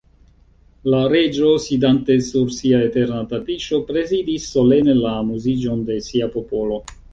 [0.93, 6.85] La Reĝo, sidante sur sia eterna tapiŝo, prezidis solene la amuziĝon de sia popolo.